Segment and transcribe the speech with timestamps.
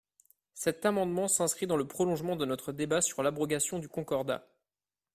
[0.55, 4.47] Cet amendement s’inscrit dans le prolongement de notre débat sur l’abrogation du Concordat.